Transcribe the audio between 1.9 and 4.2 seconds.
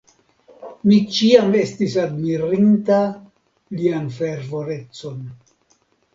admirinta lian